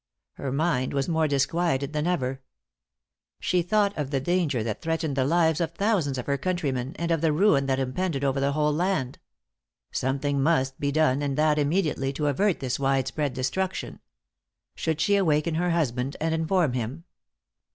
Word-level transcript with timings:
Her 0.33 0.51
mind 0.51 0.93
was 0.95 1.07
more 1.07 1.27
disquieted 1.27 1.93
than 1.93 2.07
ever. 2.07 2.41
She 3.39 3.61
thought 3.61 3.95
of 3.95 4.09
the 4.09 4.19
danger 4.19 4.63
that 4.63 4.81
threatened 4.81 5.15
the 5.15 5.25
lives 5.25 5.61
of 5.61 5.73
thousands 5.73 6.17
of 6.17 6.25
her 6.25 6.39
countrymen, 6.39 6.95
and 6.97 7.11
of 7.11 7.21
the 7.21 7.31
ruin 7.31 7.67
that 7.67 7.77
impended 7.77 8.23
over 8.23 8.39
the 8.39 8.53
whole 8.53 8.73
land. 8.73 9.19
Something 9.91 10.41
must 10.41 10.79
be 10.79 10.91
done, 10.91 11.21
and 11.21 11.37
that 11.37 11.59
immediately, 11.59 12.11
to 12.13 12.25
avert 12.25 12.61
this 12.61 12.79
wide 12.79 13.05
spread 13.09 13.35
destruction. 13.35 13.99
Should 14.73 14.99
she 14.99 15.17
awaken 15.17 15.53
her 15.53 15.69
husband 15.69 16.17
and 16.19 16.33
inform 16.33 16.73
him? 16.73 17.03